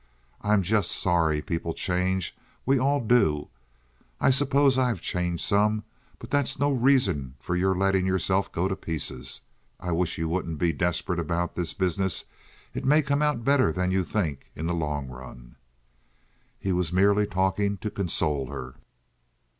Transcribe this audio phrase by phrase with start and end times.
[0.41, 3.49] I'm just sorry people change—we all do.
[4.19, 5.83] I suppose I've changed some,
[6.17, 9.41] but that's no reason for your letting yourself go to pieces.
[9.79, 12.25] I wish you wouldn't be desperate about this business.
[12.73, 15.55] It may come out better than you think in the long run."
[16.57, 18.73] He was merely talking to console her.